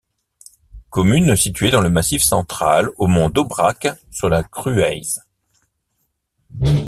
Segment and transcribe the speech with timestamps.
[0.89, 5.21] Commune située dans le Massif central, aux monts d'Aubrac, sur la Crueize.